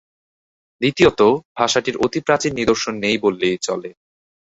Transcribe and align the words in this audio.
দ্বিতীয়ত, 0.81 1.21
ভাষাটির 1.57 1.95
অতি 1.97 2.19
প্রাচীন 2.19 2.51
নিদর্শন 2.55 2.93
নেই 2.99 3.17
বললেই 3.17 3.57
চলে। 3.61 3.89